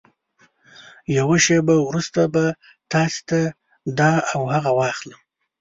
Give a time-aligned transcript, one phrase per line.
[1.17, 2.45] يوه شېبه وروسته به
[2.91, 3.39] تاسې ته
[3.99, 5.19] دا او هغه واخلم.